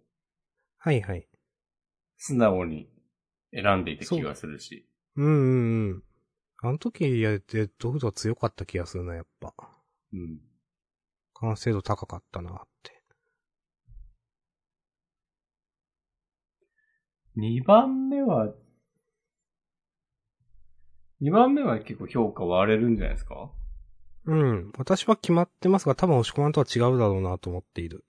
[0.77, 1.27] はいはい。
[2.17, 2.87] 素直に
[3.51, 4.87] 選んでいた気がするし。
[5.15, 6.03] うんうんうん。
[6.61, 9.53] あの時やって、ドフドは強かった気がするな、やっぱ。
[10.13, 10.39] うん。
[11.33, 13.03] 完成度高かったなって。
[17.35, 18.53] 2番目は、
[21.21, 23.51] 2番目は結構評価割れるんじゃないですか？
[24.25, 24.71] うん。
[24.77, 28.05] 私は決まってますが、多分押し込まんとは違うだろうなと思っている。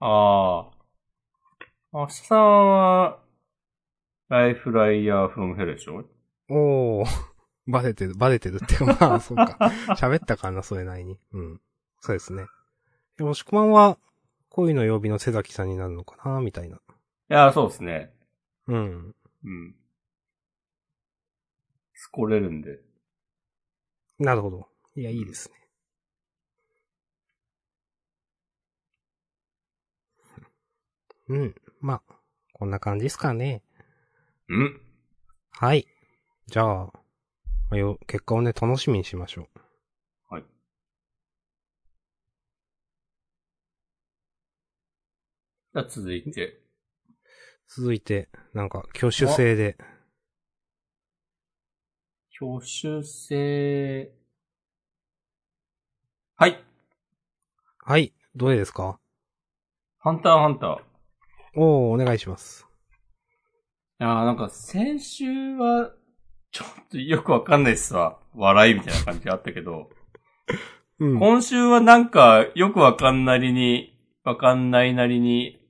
[0.00, 0.84] ああ。
[1.92, 3.22] 明日さんは、
[4.28, 6.04] ライフライヤーフロムヘルでしょ？
[6.48, 7.06] おー。
[7.66, 9.56] バレてる、バレてるっていうか、 まあ、そうか。
[9.96, 11.18] 喋ったかな、それなりに。
[11.32, 11.60] うん。
[12.00, 12.46] そうですね。
[13.16, 13.98] で押し込まんは、
[14.50, 16.76] 恋の曜日の瀬崎さんになるのかな、みたいな。
[16.76, 16.80] い
[17.28, 18.14] や、そうですね。
[18.66, 19.14] うん。
[19.44, 19.76] うん。
[21.94, 22.80] スコれるんで。
[24.18, 24.68] なるほど。
[24.94, 25.54] いや、いいですね。
[31.28, 31.54] うん。
[31.80, 32.14] まあ、
[32.52, 33.62] こんな感じですかね。
[34.48, 34.80] うん
[35.50, 35.86] はい。
[36.46, 36.92] じゃあ、ま
[37.72, 39.60] あよ、結果をね、楽しみにしましょう。
[40.34, 40.44] はい。
[45.72, 46.60] じゃあ続いて。
[47.66, 49.78] 続いて、なんか、挙手制で。
[52.38, 54.12] 挙手制。
[56.36, 56.62] はい。
[57.78, 58.12] はい。
[58.36, 59.00] どれですか？
[59.98, 60.78] ハンターハンター。
[61.56, 62.66] おー、お願いします。
[64.00, 65.92] いやーなんか先週は、
[66.54, 68.16] ちょっとよくわかんないっすわ。
[68.36, 69.90] 笑いみたいな感じがあったけど、
[71.00, 71.18] うん。
[71.18, 75.60] 今週はなんかよくわかんなりに、わかんないなりに、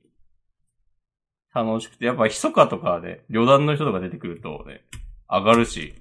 [1.54, 4.84] 楽しくて、やっぱ密かとかね、旅団の人とか出てくるとね、
[5.26, 5.94] 上がるし、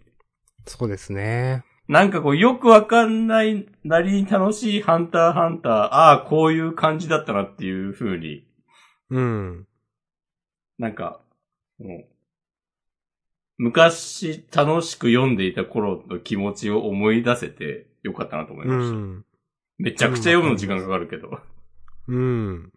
[0.65, 1.63] そうですね。
[1.88, 8.46] なんかこうよくわかんないなりに楽しいハンターハンター、ああ、こういう感じだったなっていう風に、
[9.10, 9.67] うん。
[10.78, 11.22] なんか、
[11.80, 12.12] もう、
[13.58, 18.96] 昔楽しく読んでいた頃の気持ちを思い出せてよかったなと思いうました。
[18.96, 19.26] ん。
[19.78, 21.39] めちゃくちゃ読むの時間かかるけど。
[22.08, 22.72] うん。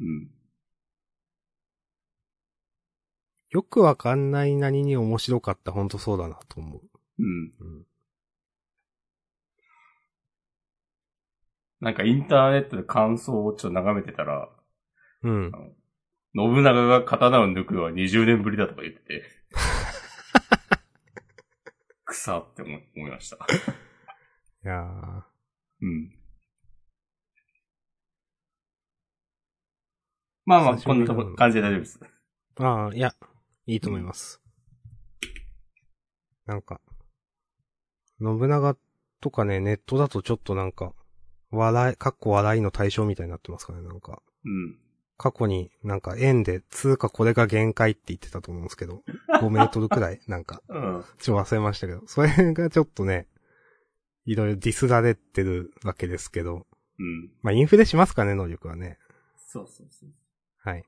[0.00, 0.30] うん。
[3.50, 5.72] よくわかんないなりに面白かった。
[5.72, 6.80] ほんとそうだなと思う。
[7.18, 7.52] うん。
[7.60, 7.86] うん。
[11.80, 14.48] なんかインターネットで感想をちょっと眺めてたら、
[15.22, 15.52] うん。
[16.34, 19.22] 信長が刀を抜くのは20年ぶりだとか言ってて。
[22.06, 23.36] 草って思い思いました。
[23.36, 23.38] い
[24.62, 25.22] やー
[25.82, 26.24] うん。
[30.46, 32.00] まあまあ、こんな感じで大丈夫です。
[32.56, 33.14] ああ、いや、
[33.66, 34.42] いいと思います。
[36.46, 36.80] なんか、
[38.20, 38.76] 信長
[39.20, 40.94] とかね、ネットだとちょっとなんか、
[41.50, 44.22] 笑い、かっこ笑いの対象みたいになってますからね、なんか。
[44.44, 44.78] うん。
[45.16, 49.02] 過去になんか円で通貨これが限界って言ってたと思うんですけど、
[49.40, 51.04] 5メートルくらいなんか、うん。
[51.18, 53.28] ちょっと忘れましたけど、それがちょっとね、
[54.24, 56.66] いろいろディスられてるわけですけど、
[56.98, 57.30] うん。
[57.42, 58.98] まあインフレしますかね、能力はね。
[59.36, 60.10] そうそうそう。
[60.58, 60.84] はい。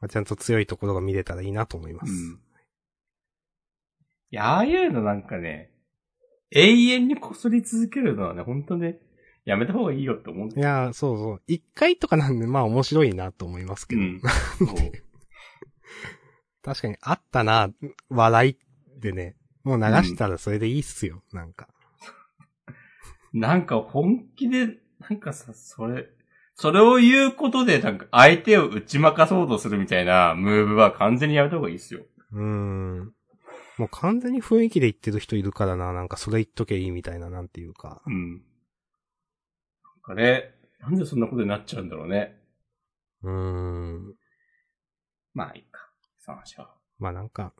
[0.00, 2.12] まあ、ちゃんと強いところが見れたらいいなと思います。
[2.12, 2.40] うん。
[4.32, 5.70] いや、ああいうのなんかね、
[6.50, 8.98] 永遠にこすり続けるのはね、ほんとね、
[9.44, 11.42] やめた方がいいよって思うんいやー、そうそう。
[11.46, 14.02] 一回とかなんで、まあ面白いなと思いますけど。
[14.02, 14.20] うん。
[16.62, 17.70] 確かにあったな、
[18.10, 18.58] 笑い
[19.00, 19.36] でね。
[19.64, 21.68] もう流したらそれでいいっすよ、なんか。
[23.32, 26.08] なんか本気で、なんかさ、それ、
[26.54, 32.02] それを言うことで、なんか相手を打ち負かそうとするみたいなムーブは完全にやめた方がいいっすよ。
[32.32, 33.12] うーん。
[33.78, 38.02] もう完全に雰囲気で言ってる人いるからな、なんかそれ言っとけいいみたいな、なんていうか。
[38.06, 38.42] うん。
[40.10, 42.36] なんかね、なんでそんなことになっちゃうんだろうね。
[43.22, 44.14] うーん。
[45.34, 45.88] まあいいか。
[46.18, 46.74] その話は。
[46.98, 47.52] まあなんか、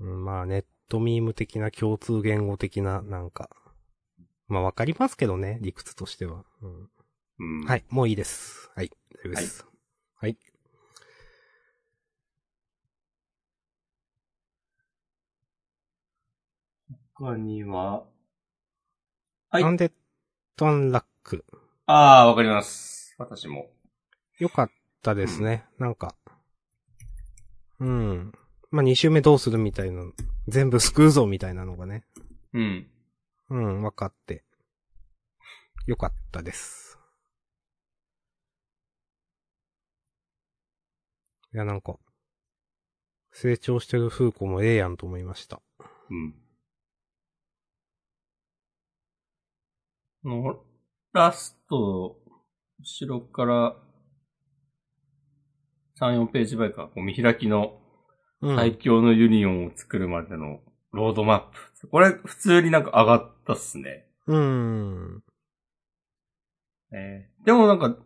[0.00, 3.50] うん、まあネットミーム的な共通言語的な、なんか。
[4.48, 6.44] まあわかりますけどね、理屈としては。
[6.60, 6.90] うん
[7.60, 7.66] うん。。
[7.66, 8.72] はいい、もういいです。
[8.74, 8.90] はい、
[9.22, 9.66] 大丈夫です。
[10.16, 10.36] はい。
[17.14, 18.04] 他には、
[19.50, 19.92] はいアンデッ
[20.56, 21.44] ドアンラック。
[21.84, 23.14] ああ、わかります。
[23.18, 23.66] 私も。
[24.38, 24.70] よかっ
[25.02, 25.66] たですね。
[25.78, 26.14] なんか。
[27.80, 28.32] うん。
[28.70, 30.02] まあ、2周目どうするみたいな、
[30.48, 32.04] 全部救うぞみたいなのがね。
[32.54, 32.90] うん。
[33.50, 34.42] うん、分かって。
[35.86, 36.98] よかったです。
[41.52, 41.96] いや、なんか、
[43.32, 45.60] 成長してる風子もええやんと思いました。
[46.10, 46.34] うん。
[50.24, 50.62] の、
[51.12, 52.16] ラスト、
[52.80, 53.76] 後ろから、
[56.00, 57.80] 3、4ページ前か、こう見開きの
[58.40, 58.56] うん。
[58.56, 60.60] 最強のユニオンを作るまでの
[60.92, 61.40] ロードマッ
[61.80, 61.88] プ。
[61.88, 64.06] これ、普通になんか上がったっすね。
[64.26, 65.22] うん。
[66.92, 67.96] えーでもなんか、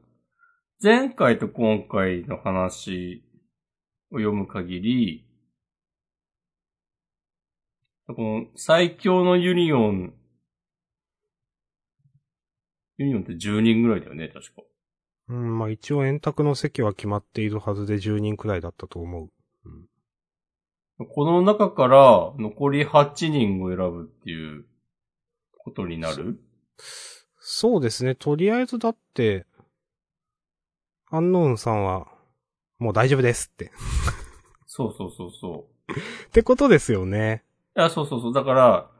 [0.83, 3.25] 前回と今回の話
[4.11, 5.29] を読む限り、
[8.07, 10.15] この最強のユニオン、
[12.99, 14.63] ユニオンって10人ぐらいだよね、確か。
[15.29, 19.31] うん、まあ一応円卓の席は決まっているはずで10人くらいだったと思う。
[19.65, 19.87] うん
[21.05, 24.65] この中から残り8人を選ぶっていう
[25.59, 26.39] ことになる？
[27.39, 28.15] そうですね。
[28.15, 29.47] とりあえずだって、
[31.11, 32.07] アンノーンさんは、
[32.79, 33.73] もう大丈夫ですって。
[34.67, 35.93] そうそうそうそう。
[35.93, 37.45] ってことですよね。
[37.77, 38.33] いや、そうそうそう。
[38.33, 38.91] だから、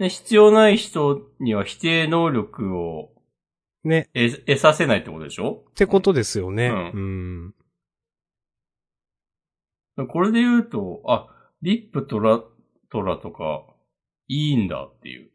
[0.00, 3.10] ね、必要ない人には否定能力を
[3.84, 4.08] ね。
[4.14, 5.62] 得得させないってことでしょ？
[5.70, 6.68] ってことですよね。
[6.68, 6.96] う
[9.96, 10.08] うん。
[10.08, 11.28] これで言うと、あ、
[11.62, 12.42] リップトラ、
[12.90, 13.66] トラとか、
[14.28, 15.30] いいんだっていう。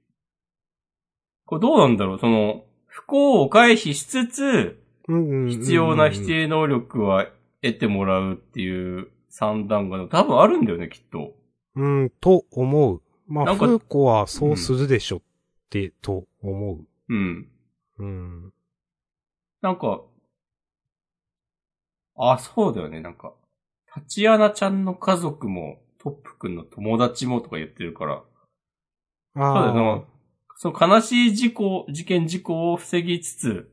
[1.46, 2.20] これどうなんだろう？
[2.20, 6.26] その、不幸を回避しつつ、うん必要な否。
[6.26, 7.28] 定能力は
[7.62, 11.36] 得てもらうっていう算段が多分あるんだよね、きっと。
[11.76, 13.02] うん、と思う。
[13.28, 15.22] まあ、なんかフーコはそうするでしょっ
[15.70, 16.86] て、と思う。
[17.10, 17.48] うん。
[18.00, 18.54] うん。
[19.62, 20.02] なんか、
[22.18, 23.34] あ、そうだよね、なんか、
[23.88, 28.24] タチアナちゃんの家族も、トップくんの友達もとか言ってるから、
[29.34, 30.04] そうだあよな。
[30.58, 33.72] その悲しい事故、事件事故を防ぎつつ、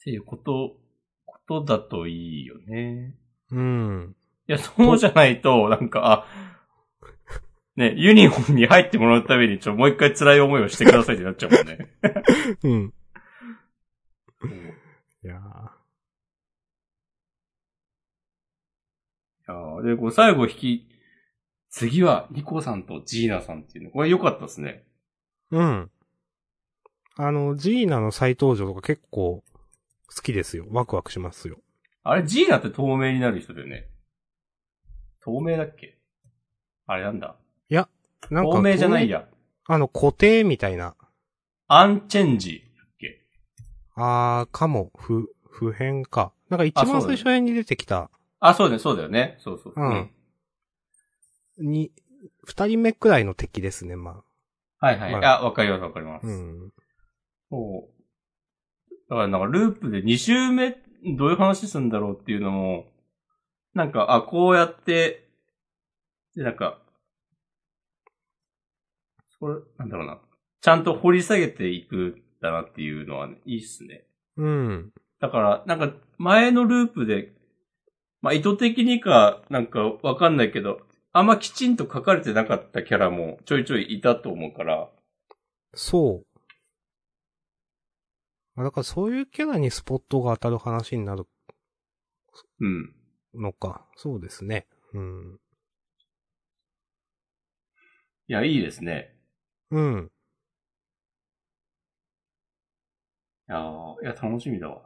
[0.00, 0.76] っていうこと、
[1.24, 3.14] ことだといいよね。
[3.52, 3.54] あ。
[3.54, 4.16] うん。
[4.48, 6.26] いや、そうじゃないと、なんか、あ、
[7.76, 11.92] ね、ユニフォームに入ってもらうために、ちょ、もう一回辛い思いをしてくださいってなっちゃうもんね。
[12.62, 12.94] うん。
[15.24, 15.40] いやーい
[19.48, 20.88] やーで、こう最後引き、
[21.70, 23.90] 次はニコさんとジーナさんっていうの。
[23.90, 24.84] これ良かったですね。
[25.50, 25.90] うん。
[27.16, 29.42] あの、ジーナの再登場とか結構
[30.14, 30.66] 好きですよ。
[30.70, 31.58] ワクワクしますよ。
[32.04, 33.88] あれ、ジーナって透明になる人だよね。
[35.20, 35.98] 透明だっけ？
[36.86, 37.36] あれなんだ？
[38.30, 39.26] なんか透明じゃないや。
[39.66, 40.94] あの、固定みたいな。
[41.68, 43.22] アンチェンジだっけ
[43.96, 46.32] あー、かも、不、不変か。
[46.50, 48.10] なんか一番最初に出てきた、
[48.40, 49.38] あ、そうだね、そうだよね。
[49.40, 49.72] そうそう。
[49.74, 50.10] うん
[51.58, 51.92] に、
[52.42, 54.22] 二人目くらいの敵ですね、ま
[54.78, 55.12] はいはい。
[55.12, 56.20] まあ、わかりますわかりまあ。
[56.20, 56.26] す。
[56.26, 56.72] うん。
[57.50, 58.94] そう。
[59.08, 60.76] だからなんかループで2周目、
[61.16, 62.86] どういう話するんだろうっていうのも、
[63.72, 65.28] なんか、あ、こうやって、
[66.36, 66.78] で、なんか、
[69.44, 70.18] それ、なんだろうな。
[70.62, 74.06] ちゃんと掘り下げていくんだなっていうのは、ね、いいっすね。
[74.38, 74.90] うん。
[75.20, 77.34] だから、なんか、前のループで、
[78.22, 80.80] まあ、意図的にか、なんか、わかんないけど、
[81.12, 84.88] あんまきちんと書かれてなかったキャラもちょいちょいいたと思うから、
[85.74, 86.40] そう。
[88.56, 91.26] あだからそういうキャラにスポットが当たる話になる
[92.60, 92.94] うん。
[93.34, 93.86] のか。
[93.96, 94.66] そうですね。
[94.94, 95.38] うん。
[98.28, 99.13] いや、いいですね。
[99.74, 100.10] うん。
[103.48, 104.82] いやーいや、楽しみだわ。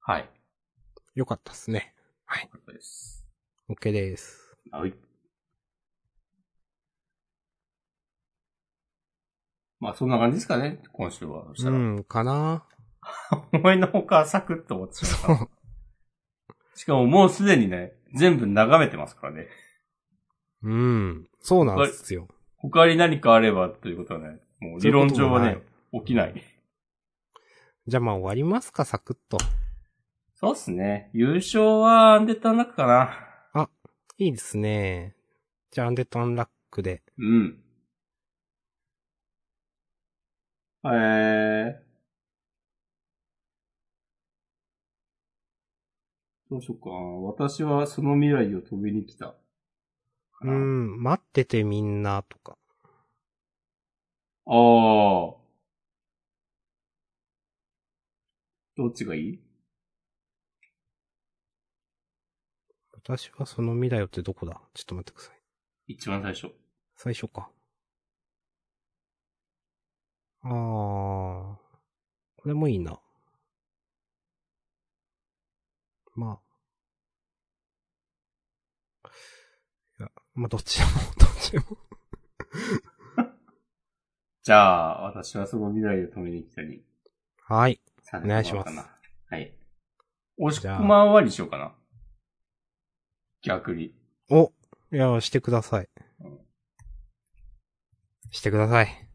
[0.00, 0.30] はい。
[1.14, 1.94] よかったっすね。
[2.42, 3.24] よかったです。
[3.70, 4.54] OK です。
[4.70, 4.92] はい。
[9.80, 11.46] まあ、そんな感じですかね、今週は。
[11.58, 12.66] うん、かな
[13.54, 15.48] 思いのほかサクッと終わってた。
[16.74, 19.48] しかももうすでにね、全部眺めてますからね。
[20.62, 21.28] うん。
[21.40, 22.28] そうなんですよ。
[22.56, 25.58] 他に何かあればということはね、もう理論上はね、
[25.92, 26.42] 起きない。
[27.86, 29.38] じゃあまあ終わりますか、サクッと。
[30.34, 31.10] そうっすね。
[31.12, 33.28] 優勝はアンデッドアンラックかな。
[34.20, 35.14] いいですね。
[35.70, 37.02] じゃあアンデッドアンラックで。
[37.18, 37.62] うん。
[40.84, 41.87] えー。
[46.50, 46.96] どうしようかな。
[46.96, 49.34] 私はその未来を飛びに来た。
[50.40, 50.50] う。
[50.50, 52.56] ん、待っててみんなとか。
[54.46, 54.54] ああ。
[58.76, 59.40] どっちがいい？
[62.92, 64.60] 私はその未来をってどこだ？
[64.72, 65.40] ちょっと待ってください。
[65.88, 66.48] 一番最初。
[66.96, 67.50] 最初か。
[70.42, 70.50] あー。
[70.50, 71.58] こ
[72.46, 72.98] れもいいな。
[76.18, 76.40] ま
[79.04, 79.08] あ。
[80.00, 81.66] いや、まあどっちでも、どっちでも。
[84.42, 86.82] じゃあ、私はその未来を止めに来たに。
[87.44, 87.80] はい。
[88.02, 88.74] さお願いします
[89.30, 89.54] はい。
[90.38, 91.74] 押し込まんはにしようかな。
[93.42, 93.94] 逆に。
[94.28, 94.52] お、
[94.92, 95.88] いや、してください
[96.20, 96.40] うん。
[98.30, 99.08] してください。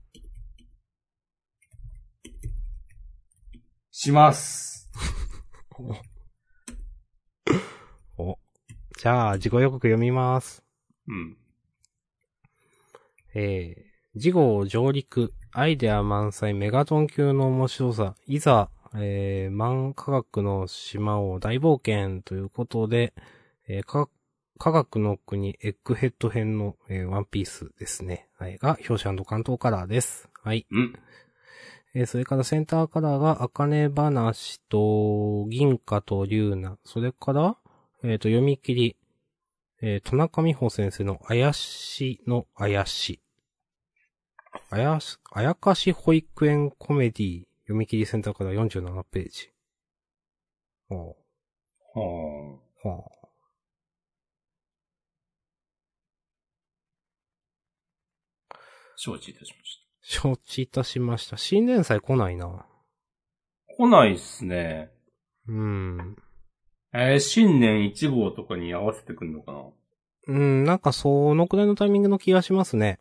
[3.92, 4.90] します。
[9.04, 9.10] お。
[9.10, 10.64] じゃあ、自己予告読みます。
[11.10, 11.38] うん。
[13.36, 23.14] えー、次号上陸、アイデア満載メガトン級の面白さ、いざ、えー、満科学の島を大冒険ということで、
[23.68, 24.08] えー、科
[24.60, 28.30] 科学の国エッグヘッド編の、えーワンピースですね。
[28.38, 28.58] はい。
[28.58, 30.30] が、表紙関東カラーです。
[30.42, 30.66] はい。
[30.72, 31.00] うん。
[31.94, 36.78] えーそれからセンターカラーが、あかね話と、銀貨と龍ナ。
[36.86, 37.58] それから、
[38.04, 38.98] えっ、と、読み切り、
[39.82, 43.22] えー、田中美穂先生の怪しの怪し。
[44.70, 49.52] あやし、あやかし保育園コメディ読み切りセンターカラー47ページ。
[50.90, 51.14] はは
[51.96, 52.00] あ、
[52.88, 53.10] はあ。
[53.10, 53.24] あ。
[58.96, 61.38] 承知いたしまし承知いたしました。
[61.38, 62.68] 新連載来ないな。
[63.68, 63.76] た。
[63.76, 64.92] 来ないっすね。
[65.48, 66.16] うん。
[66.96, 69.64] えー、新年1号とかに合わせてくんのかな？
[70.28, 73.00] うん、なんかそのくらいのタイミングの気がしますね。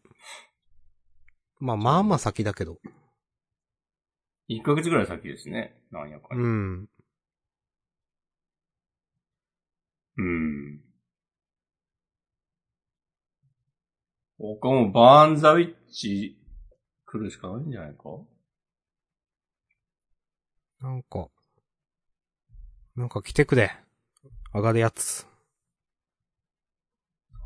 [1.60, 2.78] まあまあまあ先だけど。
[4.48, 5.76] ?1 ヶ月ぐらい先ですね。
[5.90, 6.42] なんやかうに。
[6.42, 6.88] ん。
[10.16, 10.80] うん。
[14.38, 16.38] 他もバーンザウィッチ
[17.06, 18.04] 来るしかないんじゃないか？
[20.80, 21.28] なんか、
[22.96, 23.70] なんか来てくれ。
[24.54, 25.26] 上がるやつ。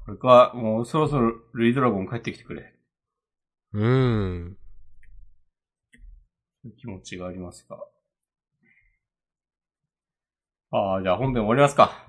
[0.04, 2.74] これか、もうそろそろルイドラゴン帰ってきてくれ。
[3.72, 4.56] うん。
[6.62, 7.78] そういう気持ちがありますが。
[10.70, 12.06] ああ、じゃあ本編終わりますか。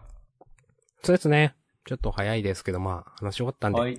[1.03, 1.55] そうですね。
[1.85, 3.79] ちょっと早いですけど、まあ、話終わったんで。
[3.79, 3.85] は。
[3.85, 3.97] はいい。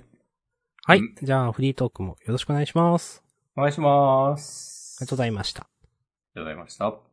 [1.01, 3.23] うんじゃあ、フリートークもよろしくお願いします。
[3.57, 4.99] お願いします。
[5.01, 5.63] ありがとうございました。
[5.63, 5.67] あ
[6.37, 7.08] りがとうございました。